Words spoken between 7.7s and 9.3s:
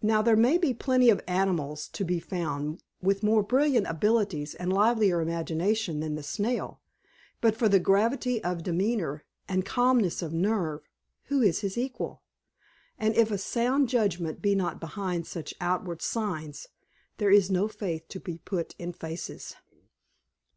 gravity of demeanour